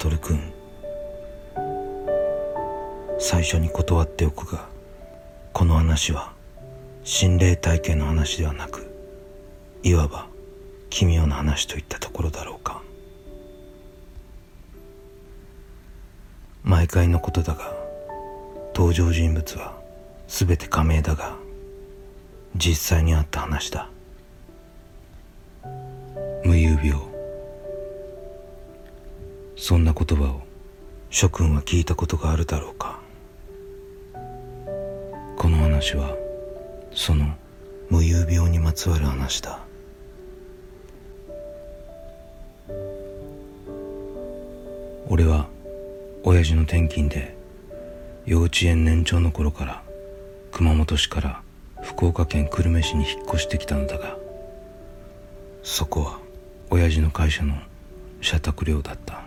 [0.00, 0.40] トルくん
[3.18, 4.66] 最初に断っておくが
[5.52, 6.32] この話は
[7.04, 8.90] 心霊体験の話ではなく
[9.82, 10.26] いわば
[10.88, 12.80] 奇妙な話といったところだろうか。
[16.64, 17.70] 毎回のことだが
[18.74, 19.78] 登場人物は
[20.28, 21.36] 全て仮名だが
[22.56, 23.90] 実際にあった話だ。
[26.42, 27.09] 無遊病。
[29.62, 30.40] そんな言葉を
[31.10, 32.98] 諸君は聞いたことがあるだろうか？
[35.36, 36.16] この話は
[36.94, 37.26] その
[37.90, 39.60] 無遊病にまつわる話だ。
[45.08, 45.46] 俺は
[46.24, 47.36] 親父の転勤で
[48.24, 49.82] 幼稚園年長の頃から
[50.52, 51.42] 熊本市から
[51.82, 54.16] 福岡県久留米市に引っ越してきたのだが
[55.62, 56.18] そこは
[56.70, 57.56] 親父の会社の
[58.22, 59.19] 社宅寮だった。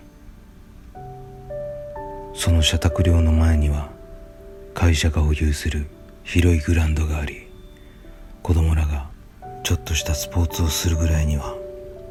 [2.43, 3.89] その社宅寮の前には
[4.73, 5.87] 会社が保有する
[6.25, 7.47] 広いグラウンドがあり
[8.41, 9.07] 子供らが
[9.63, 11.55] ちょっとしたスポーツをするぐらいには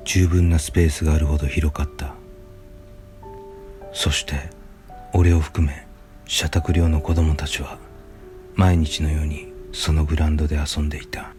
[0.06, 2.14] 十分なスペースがあるほど広かった。
[3.92, 4.48] そして
[5.12, 5.86] 俺を含め
[6.24, 7.76] 社宅寮の子供たちは
[8.54, 11.34] 毎日のようにそのグラウンドで遊んでいた。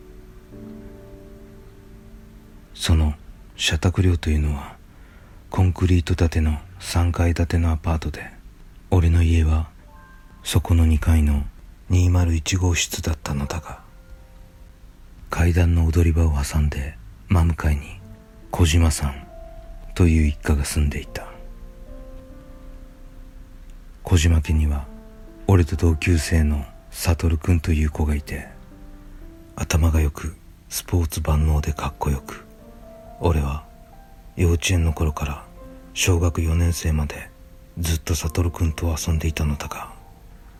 [2.75, 3.15] その
[3.55, 4.75] 社宅寮というのは
[5.49, 8.42] コンクリート建ての3階建てのアパートで
[8.95, 9.71] 俺の家は
[10.43, 11.45] そこの2階の
[11.89, 13.79] 201号室だったのだが
[15.31, 16.95] 階段の踊り場を挟んで
[17.27, 17.99] 真向かいに
[18.51, 19.27] 小島さん
[19.95, 21.25] という一家が住んでいた。
[24.03, 24.85] 小島家には
[25.47, 28.47] 俺と同級生の悟君という子がいて
[29.55, 30.35] 頭がよく
[30.69, 32.45] スポーツ万能でかっこよく
[33.19, 33.65] 俺は
[34.35, 35.43] 幼稚園の頃から
[35.95, 37.32] 小学4年生まで
[37.79, 39.91] ずっと悟君と遊んでいたのだが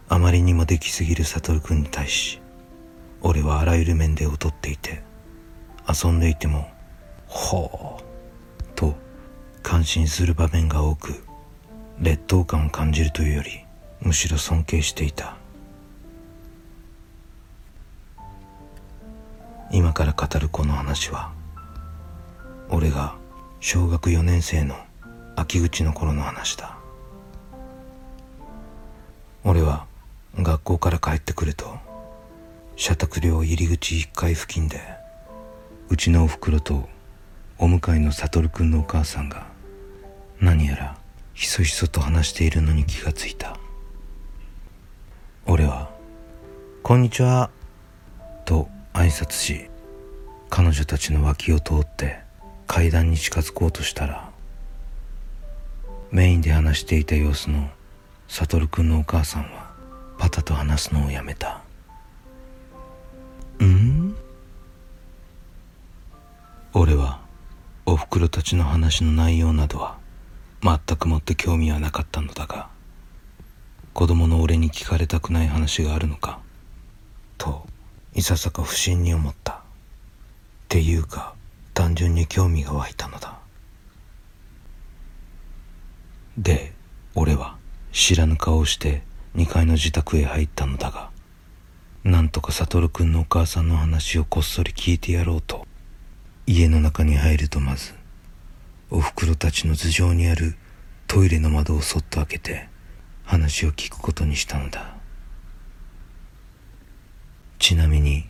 [0.09, 2.41] あまりにもできすぎる悟君に対し
[3.21, 5.03] 俺はあらゆる面で劣っていて
[5.87, 6.69] 遊んでいても
[7.27, 8.03] 「ほう」
[8.75, 8.95] と
[9.61, 11.23] 感心する場面が多く
[11.99, 13.63] 劣等感を感じるというより
[14.01, 15.37] むしろ尊敬していた。
[19.71, 21.31] 今から語るこの話は
[22.69, 23.15] 俺が
[23.59, 24.75] 小学4年生の
[25.35, 26.82] 秋口の頃の話だ。
[29.45, 29.87] 俺は
[30.35, 31.77] 学校から帰ってくると
[32.75, 34.79] 社宅寮入り口1階付近で
[35.89, 36.87] うちのおふくろと
[37.57, 39.47] お向かいの悟君のお母さんが
[40.39, 40.97] 何やら
[41.33, 43.57] ひそひそと話しているのに気がついた。
[45.45, 45.91] 俺は
[46.83, 47.49] 「こんにちは」
[48.45, 49.69] と挨拶し
[50.49, 52.19] 彼女たちの脇を通って
[52.65, 54.29] 階段に近づこうとしたら
[56.11, 57.69] メインで話していた様子の
[58.27, 59.71] 悟君のお母さんは
[60.17, 61.61] パタと話すのをやめた。
[63.59, 64.15] うん？
[66.73, 67.19] 俺は
[67.85, 69.97] おふくろたちの話の内容などは
[70.63, 72.69] 全くもって興味はなかったのだが
[73.93, 76.39] 子供の俺に聞かれたくない話があるのか？
[77.37, 77.67] と
[78.15, 79.53] いささか不審に思った。
[79.53, 79.55] っ
[80.69, 81.35] ていうか
[81.75, 83.37] 単純に興味が湧いたのだ。
[86.35, 86.73] で
[87.13, 87.57] 俺は
[87.93, 89.03] 知らぬ顔をして
[89.35, 91.11] 2階の自宅へ入ったのだが
[92.03, 95.65] なんとか悟君のお母さんの話をこっそり聞いてやろうと
[96.45, 97.93] 家の中に入るとまず
[98.89, 100.55] おふくろたちの頭上にある
[101.07, 102.67] トイレの窓をそっと開けて
[103.23, 104.95] 話を聞くことにしたのだ。
[107.59, 108.27] ちなみに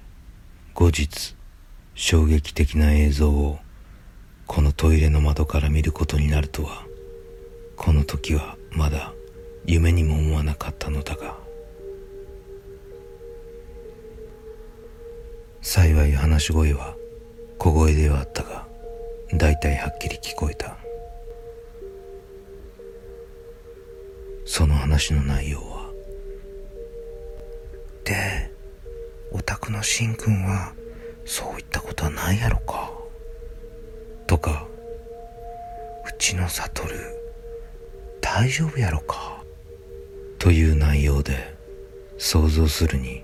[0.73, 1.35] 後日
[1.95, 3.59] 衝撃的な映像を
[4.45, 6.83] このトイレの窓から見ることになるとは
[7.77, 9.12] この時はまだ
[9.65, 11.37] 夢にも思わなかったのだが
[15.61, 16.95] 幸い話し声は
[17.57, 18.67] 小声ではあったが
[19.33, 20.77] 大体はっきり聞こえた。
[24.45, 25.89] その話の内容は
[28.03, 28.51] で
[29.31, 30.73] お宅のしんくんは
[31.25, 32.91] そういったことはないやろか
[34.27, 34.67] とか
[36.05, 36.87] うちの悟
[38.21, 39.42] 大丈夫やろか
[40.43, 41.55] という内容で
[42.17, 43.23] 想像するに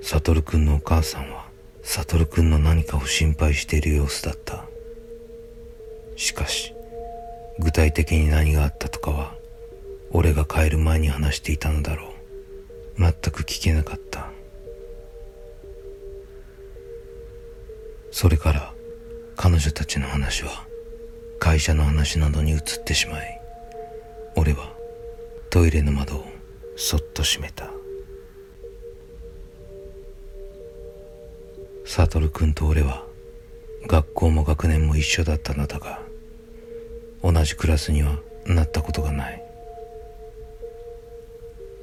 [0.00, 1.48] 悟くんのお母さんは
[1.82, 4.64] 悟くんの何かを心配している様子だった。
[6.14, 6.72] しかし
[7.58, 9.34] 具体的に何があったとかは
[10.12, 12.10] 俺が帰る前に話していたのだろ
[12.96, 13.00] う。
[13.00, 14.30] 全く聞けなかった。
[18.12, 18.72] それから
[19.34, 20.64] 彼女たちの話は
[21.40, 23.40] 会社の話などに移ってしまい
[24.36, 24.72] 俺は
[25.50, 26.35] トイレの窓を
[26.76, 27.70] そっと閉めた。
[31.84, 33.04] 悟君と俺は
[33.86, 36.00] 学校も学年も一緒だったのだが
[37.22, 39.42] 同じクラスにはなったことがない。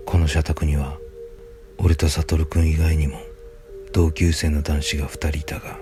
[0.05, 0.99] この社宅には
[1.79, 3.17] 俺と悟君以外にも
[3.93, 5.79] 同級生の男子が二人いたが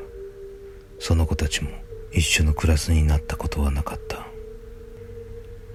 [0.99, 1.69] その子たちも
[2.13, 4.25] 一緒のクラスになったことはなかった。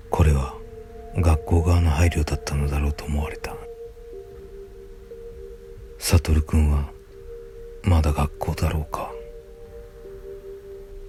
[0.09, 0.56] これは
[1.17, 3.57] 学校側の配慮だったのだろうと思われた。
[5.99, 6.91] 悟君は
[7.83, 9.11] まだ学校だろうか。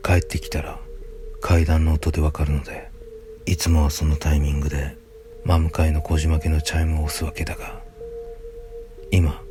[0.07, 0.79] 帰ってきたら
[1.41, 2.89] 階段の音でわかるので
[3.45, 4.95] いつもはそのタイミングで
[5.43, 7.81] 真向かいの小島家のチャイムを押すわけだが
[9.11, 9.41] 今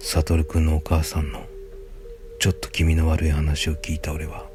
[0.00, 1.44] 悟君のお母さんの
[2.38, 4.46] ちょっと気味の悪い話を聞いた俺は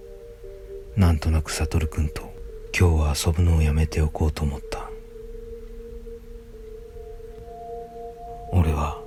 [0.95, 2.33] なんとなく悟君と
[2.77, 4.90] 今日は遊ぶのをやめておこうと思った。
[8.51, 9.01] 俺は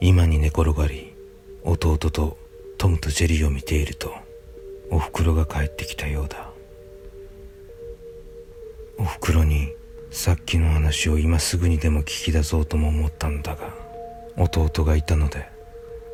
[0.00, 1.12] 今に寝転がり
[1.64, 2.38] 弟と
[2.78, 4.12] トムとジェリーを見ていると
[4.90, 6.50] おふくろが帰ってきたようだ。
[8.98, 9.72] おふくろに
[10.10, 13.74] さっきの話を今すぐにでも聞き出そうとも思ったのだが
[14.36, 15.48] 弟がいたので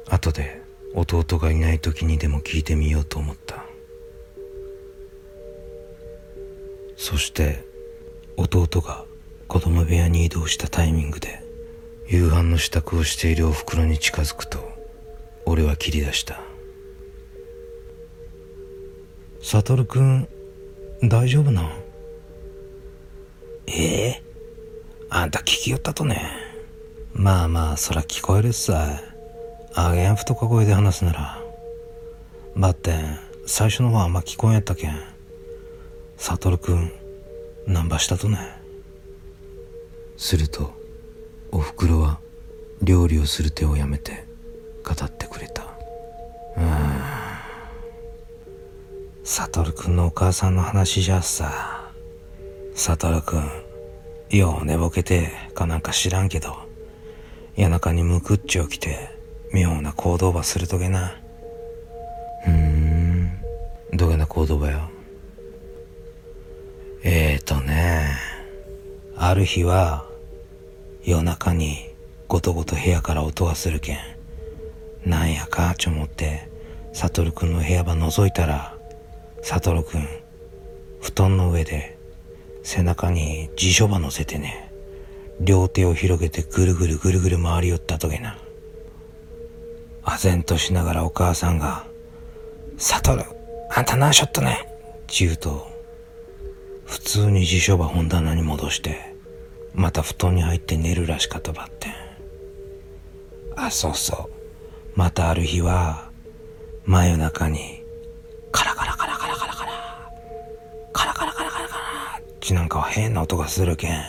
[0.09, 0.61] 後で
[0.95, 3.65] 弟がいない時にでも聞いてみようと思った。
[6.97, 7.65] そして
[8.37, 9.05] 弟が
[9.49, 11.46] 子供部屋に移動したタイミングで
[12.09, 14.59] 夕飯の支度をしているおふくろに近づくと
[15.45, 16.41] 俺は切り出した
[19.43, 20.29] 悟くん、
[21.03, 21.71] 大丈夫な
[23.67, 24.23] ええ
[25.11, 26.31] あんた聞きよったとね。
[27.13, 29.01] まあまあ、そら聞こえるっさ。
[29.75, 31.43] あげん太か声で話すなら。
[32.57, 34.99] ばってん、最初の方あんま聞こえんやったけん。
[36.17, 36.93] 悟くん、
[37.67, 38.39] ナンバしたとね？
[40.17, 40.73] すると、
[41.53, 42.21] おふくろは
[42.83, 44.27] 料理をする手をやめて
[44.85, 45.63] 語ってくれた。
[46.57, 47.27] うん。
[49.25, 51.91] 悟くんのお母さんの話じゃさ。
[52.75, 53.51] 悟くん、
[54.31, 56.57] よう寝ぼけてかなんか知らんけど、
[57.57, 59.17] 夜中にむくっち起きて、
[59.53, 61.17] 妙な行動ばするとげな。
[62.45, 63.31] ふん、
[63.93, 64.91] どげな行動ばよ。
[67.03, 68.17] えーとね、
[69.17, 70.06] ある日は、
[71.07, 71.95] 夜中に
[72.27, 73.99] ごとごと部屋から音がするけん、
[75.05, 76.51] なんやかちょ思って、
[76.93, 78.75] 悟くんの部屋ば覗いたら、
[79.41, 80.09] 悟くん、
[81.01, 81.97] 布団の上で
[82.65, 84.73] 背中に辞書場乗せてね、
[85.41, 88.37] 両手を広げてぐるぐるぐるぐる回り寄ったとげな。
[90.03, 91.87] 唖然としながらお母さんが、
[92.79, 93.25] 悟
[93.71, 94.69] あんた何しょっとね
[95.07, 95.71] ちゅうと、
[96.85, 99.15] 普通に辞書場本棚に戻して、
[99.77, 101.93] また布団に入って寝るらしかとばってん。
[103.57, 104.99] あ、そうそう。
[104.99, 106.11] またある日は、
[106.87, 107.85] 真夜中に、
[108.51, 109.73] カラカラカラカラカラカラ、
[110.93, 114.03] カラカラカラカラカラ、ちなんかは変な音がするけん、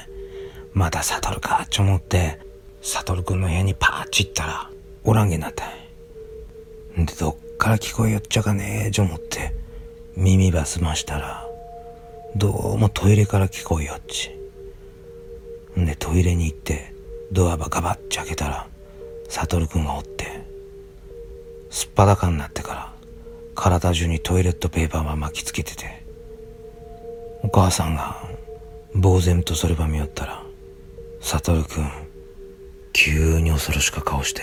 [0.74, 2.40] また悟るかっち思って、
[2.82, 4.70] 悟くんの部屋にパーッチ行ったら、
[5.04, 7.02] おらんげなったい。
[7.02, 9.54] んで、どっから聞こえよっちゃかねえちょ思って、
[10.16, 11.46] 耳ばすましたら、
[12.38, 14.37] どうもトイレから聞こえよっち。
[15.78, 16.94] んで、トイレに行って、
[17.32, 18.68] ドアばガバッチ開けたら、
[19.30, 20.26] 悟くんがおって、
[21.70, 22.94] すっぱだかになってから、
[23.56, 26.04] 体中にトイレットペーパーは巻きつけてて、
[27.44, 28.18] お母さんが
[28.94, 30.44] 呆然とそれば見よったら、
[31.22, 31.92] 悟くん、
[32.94, 34.42] 急に恐ろしか顔して、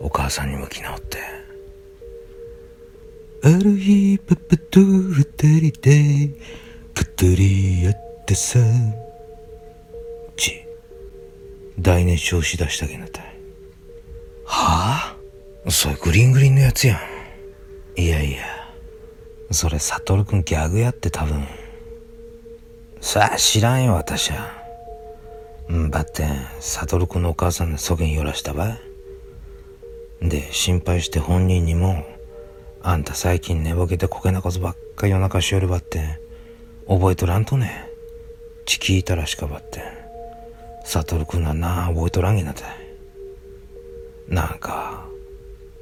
[0.00, 1.18] お母さんに向き直って、
[3.42, 6.28] ある日パパと二人で
[6.94, 8.58] 語り合ってさ
[10.36, 10.63] ち。
[11.78, 13.24] 大熱唱しだしたけなたい
[14.44, 15.16] は
[15.66, 15.70] あ？
[15.70, 17.00] それグリングリンのやつや
[17.96, 18.42] んいやいや、
[19.50, 21.46] それ、サトルくんギャグやって多分。
[23.00, 24.50] さあ、知らんよ、私は。
[25.72, 28.78] んばってん、サトルくんのお母さんのそげんよらしたば
[30.20, 32.04] で、心配して本人にも、
[32.82, 36.18] あんた最近寝ぼけてこけなことばっか夜中しよるばってん、
[36.88, 37.88] 覚えとらんとね。
[38.66, 39.80] ち聞いたらしかばって。
[39.80, 39.93] サ
[41.04, 42.84] トルくんはな覚えとらんげなたい。
[44.28, 45.06] なんか、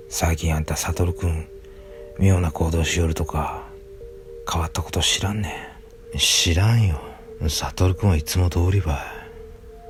[0.09, 1.47] 最近あんたサトルくん、
[2.19, 3.67] 妙な行動しよるとか、
[4.51, 5.55] 変わったこと知らんね
[6.15, 6.19] ん。
[6.19, 7.01] 知らんよ。
[7.49, 8.97] 悟くんはいつも通りばい。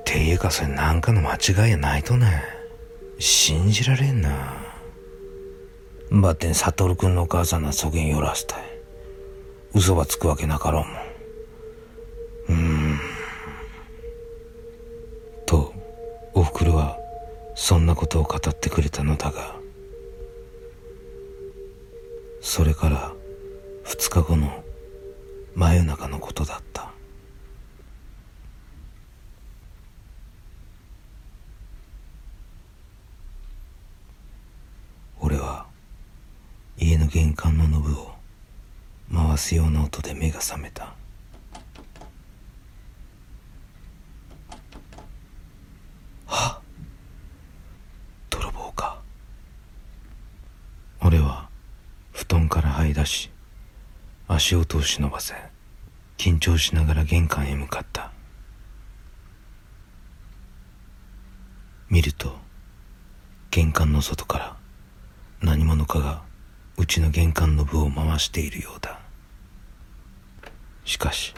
[0.05, 2.43] ていうかそれなんかの間違いやないとね。
[3.19, 4.53] 信じられんな。
[6.11, 8.63] ばってん悟くんのお母さんのそげんよらせたい。
[9.73, 10.89] 嘘ばつくわけなかろうも。
[10.89, 11.02] ん。
[18.13, 19.55] ことを語ってくれたのだが
[22.41, 23.11] それから
[23.85, 24.63] 2日後の
[25.55, 26.91] 真夜中のことだった。
[35.19, 35.65] 俺は
[36.77, 38.11] 家の玄関のノブを
[39.11, 40.93] 回すような音で目が覚めた
[46.25, 46.63] はっ
[48.29, 48.99] 泥棒か
[51.01, 51.47] 俺は
[52.11, 53.29] 布団から這い出し
[54.27, 55.35] 足音を忍ばせ
[56.17, 58.11] 緊張しながら玄関へ向かった。
[61.89, 62.35] 見ると
[63.51, 64.57] 玄関の外から
[65.41, 66.23] 何者かが
[66.77, 68.99] うちの玄関の部を回しているようだ。
[70.85, 71.35] しかし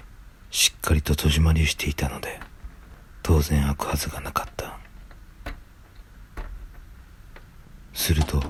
[0.50, 2.40] しっかりと戸締まりしていたので
[3.22, 4.78] 当然開くはずがなかった。
[7.94, 8.42] すると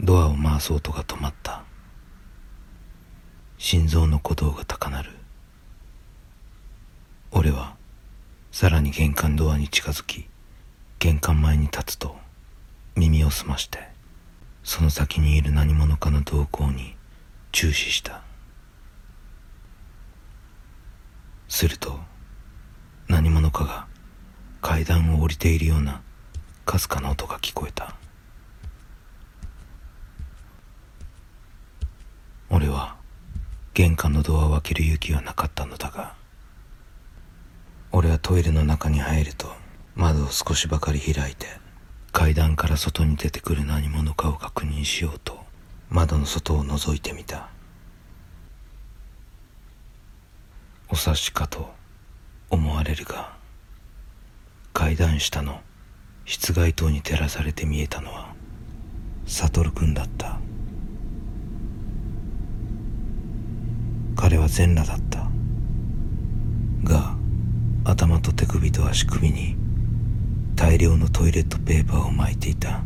[0.00, 1.39] ドアを回す音が止まった。
[3.70, 5.10] 心臓の鼓動が高鳴る。
[7.30, 7.76] 俺は
[8.50, 10.26] さらに玄関ドアに近づき
[10.98, 12.16] 玄関前に立つと
[12.96, 13.78] 耳を澄まして
[14.64, 16.96] その先にいる何者かの動向に
[17.52, 18.22] 注視した。
[21.48, 22.00] すると
[23.06, 23.86] 何者かが
[24.60, 26.02] 階段を降りているような
[26.64, 27.94] かすかな音が聞こえた
[32.50, 32.98] 俺は
[33.74, 36.14] 玄関のドアを開ける勇気はなかったのだが
[37.92, 39.52] 俺はトイレの中に入ると
[39.94, 41.46] 窓を少しばかり開いて
[42.12, 45.38] 階段から外に出てくる何者かを確認しようと
[45.88, 47.48] 窓の外を覗いてみた。
[50.92, 51.70] お察しかと
[52.50, 53.32] 思われるが
[54.72, 55.60] 階段下の
[56.24, 58.34] 室外灯に照らされて見えたのは
[59.26, 60.40] 悟君だった。
[64.20, 65.30] 彼は全裸だった。
[66.84, 67.16] が
[67.84, 69.56] 頭と手首と足首に
[70.54, 72.82] 大量のトイレットペーパーを巻いていた。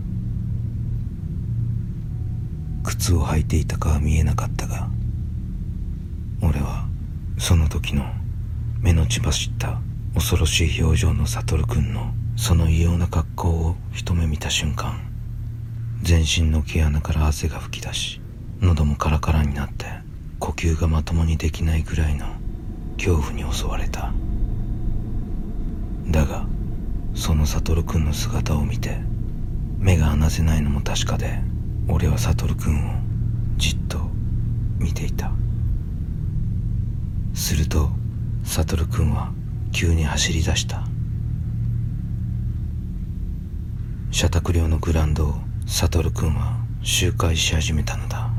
[2.84, 4.88] 靴を履いていたかは見えなかったが
[6.42, 6.86] 俺は
[7.38, 8.04] その時の
[8.80, 9.80] 目の血走った
[10.14, 15.00] 恐ろしい表情の悟君のその異様な格好を一目見た瞬間
[16.02, 18.20] 全身の毛穴から汗が噴き出し
[18.60, 20.03] 喉もカラカラになって
[20.44, 22.26] 呼吸がまともにできないぐらいの
[22.98, 24.12] 恐怖に襲われた。
[26.10, 26.44] だが
[27.14, 28.98] その悟君の姿を見て
[29.78, 31.40] 目が離せないのも確かで
[31.88, 32.92] 俺は悟君を
[33.56, 34.10] じっと
[34.78, 35.32] 見ていた。
[37.32, 37.88] すると
[38.44, 39.32] 悟君は
[39.72, 40.86] 急に走り出した。
[44.10, 45.34] 社宅寮のグラウンドを
[45.66, 48.33] 悟君は周回し始めたのだ。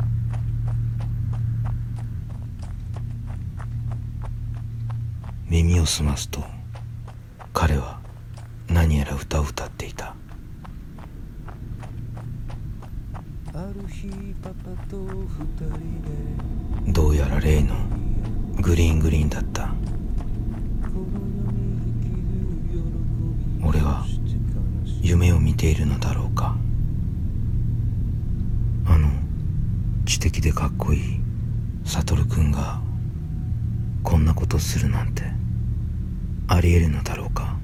[5.47, 6.43] 耳を澄ますと
[7.53, 7.99] 彼は
[8.67, 10.15] 何やら歌を歌っていた。
[16.87, 17.75] どうやら例の
[18.59, 19.69] グリーングリーンだった。
[23.63, 24.05] 俺は
[25.01, 26.57] 夢を見ているのだろうか。
[28.87, 29.09] あの
[30.05, 31.19] 知的でかっこいい
[31.85, 32.81] 悟君が
[34.03, 35.34] こんなことするなんて
[36.55, 37.57] ありえるのだろうか？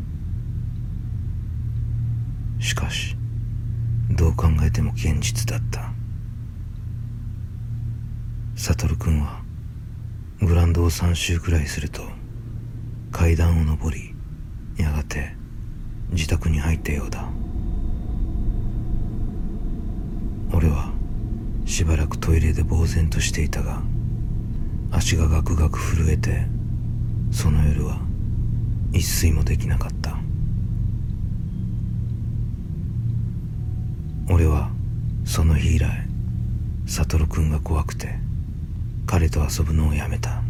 [2.60, 3.16] しかし
[4.10, 5.94] どう考えても現実だった。
[8.56, 9.42] 悟君は
[10.42, 12.04] グランドを3周くらいすると
[13.12, 14.14] 階段を上り
[14.78, 15.36] やがて
[16.12, 17.28] 自宅に入ったようだ。
[20.54, 20.92] 俺は
[21.66, 23.82] しばらくトイレで呆然としていたが
[24.92, 26.46] 足がガクガク震えて
[27.32, 28.02] その夜は
[28.94, 30.18] 一睡もできなかった。
[34.30, 34.70] 俺は
[35.26, 36.08] その日以来
[36.86, 38.20] 悟君が怖くて
[39.06, 40.42] 彼と遊ぶのをやめた。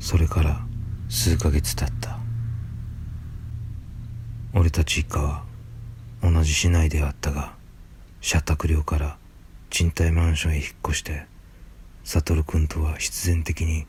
[0.00, 0.60] それから
[1.08, 2.18] 数ヶ月経った。
[4.54, 5.44] 俺たち一家は
[6.22, 7.54] 同じ市内であったが
[8.20, 9.16] 社宅寮から
[9.70, 11.26] 賃貸マンションへ引っ越して
[12.04, 13.86] 悟君とは必然的に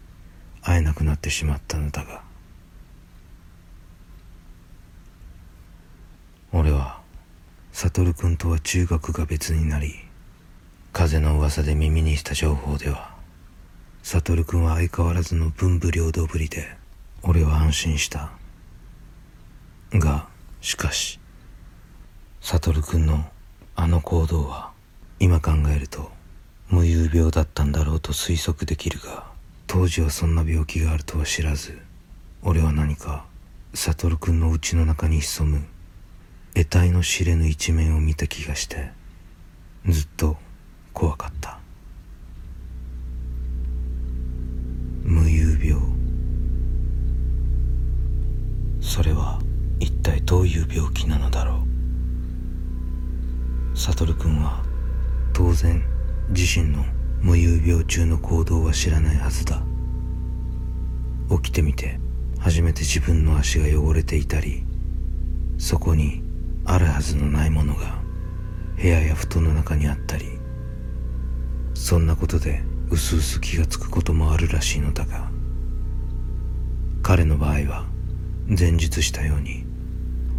[0.62, 2.24] 会えなくなってしまったのだが
[6.51, 7.01] 俺は
[7.72, 9.96] 悟君とは中学が別になり
[10.91, 13.13] 風の噂で耳にした情報では
[14.03, 16.67] 悟君は相変わらずの文武両道ぶりで
[17.24, 18.32] 俺は安心した。
[20.00, 20.27] が
[20.60, 21.20] しかし
[22.41, 23.25] 悟君の
[23.75, 24.72] あの行動は
[25.20, 26.12] 今考えると
[26.74, 29.27] 無遊病だったんだろうと推測できるが
[29.68, 31.77] 当時はそんな病気があるとは知らず
[32.42, 33.25] 俺は何か
[33.75, 35.68] 悟君の家の中に潜む
[36.56, 38.89] 得体の知れぬ一面を見た気がして
[39.88, 40.36] ずっと
[40.94, 41.60] 怖かった。
[45.03, 45.80] 無遊病。
[48.82, 49.39] それは
[49.80, 51.63] 一体どういう病気なのだろ
[53.75, 53.77] う。
[53.77, 54.63] 悟君は
[55.34, 55.93] 当然
[56.30, 56.84] 自身の
[57.22, 59.62] 無遊病中の行動は知らないはずだ。
[61.30, 62.00] 起きてみて
[62.39, 64.65] 初めて自分の足が汚れていたり
[65.58, 66.22] そこに
[66.65, 68.01] あるはずのないものが
[68.75, 70.25] 部屋や布団の中にあったり
[71.74, 75.32] そんなことでうすうす気がつくこともあるらしいのだが
[77.01, 77.86] 彼の場合は
[78.48, 79.65] 前述したように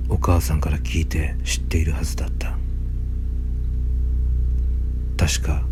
[0.08, 2.58] お母さんから聞いて知っているはずだった。
[5.16, 5.62] 確か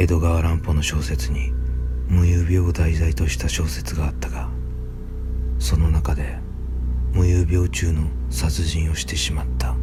[0.00, 1.52] 江戸川乱歩の小説に
[2.08, 4.48] 無遊病を題材とした小説があったが
[5.58, 6.38] その中で
[7.12, 9.76] 無遊病中の殺人をしてしまった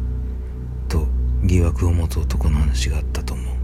[0.88, 1.06] と
[1.44, 3.54] 疑惑を持つ男の話があったと思う。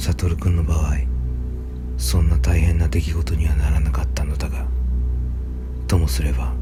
[0.00, 0.94] 悟君の場合
[1.98, 4.64] そんな大変な出来事にはならなかったのだが
[5.88, 6.54] ともすれば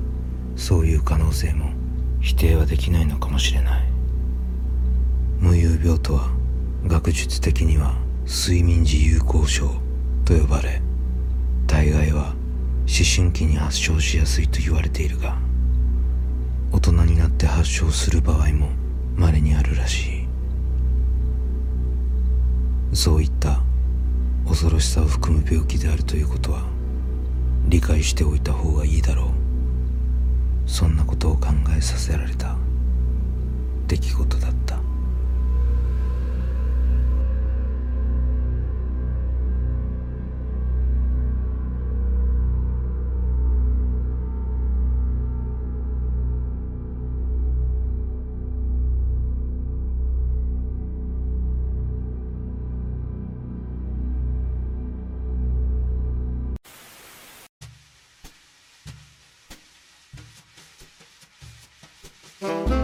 [0.57, 1.71] そういう可能性も
[2.21, 3.93] 否定はできないのかもしれない。
[5.39, 6.42] 無遊病とは
[6.87, 7.95] 学術的には
[8.27, 9.71] 睡眠時有効症
[10.25, 10.83] と呼ばれ
[11.67, 12.35] 大概は
[12.81, 15.39] 思春期に発症しやすいと言われているが
[16.73, 18.69] 大人になって発症する場合も
[19.17, 20.29] 稀にあるらしい。
[22.95, 23.61] そういった
[24.47, 26.63] 恐ろしさを含む病気であるということは
[27.69, 29.33] 理解しておいた方がいいだろ
[30.67, 30.71] う。
[30.71, 32.57] そんなことを考えさせられた
[33.87, 34.62] 出来事だった。
[62.43, 62.82] うん